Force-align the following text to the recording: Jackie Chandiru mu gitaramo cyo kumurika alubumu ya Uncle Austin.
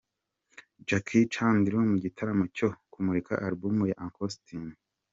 Jackie 0.87 1.27
Chandiru 1.33 1.77
mu 1.91 1.97
gitaramo 2.05 2.43
cyo 2.55 2.67
kumurika 2.91 3.33
alubumu 3.45 3.83
ya 3.91 3.97
Uncle 4.03 4.23
Austin. 4.25 4.65